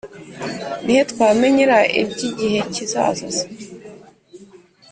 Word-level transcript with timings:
Ni 0.83 0.93
he 0.97 1.03
twamenyera 1.11 1.77
iby 2.01 2.19
igihe 2.29 2.59
kizaza 2.73 3.29